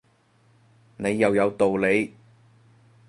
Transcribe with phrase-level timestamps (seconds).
[0.97, 2.15] 你又有道理